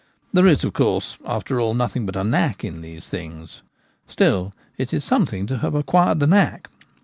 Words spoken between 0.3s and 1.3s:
There is, of course,